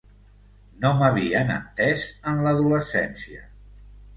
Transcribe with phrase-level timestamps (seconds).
[0.85, 3.45] No m’havien entés en l’adolescència.